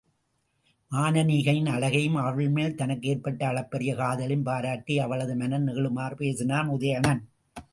[0.91, 7.21] மானனீகையின் அழகையும் அவள்மேல் தனக்கு எற்பட்ட அளப்பரிய காதலையும் பாராட்டி அவளது மனம் நெகிழுமாறு பேசினான் உதயணன்.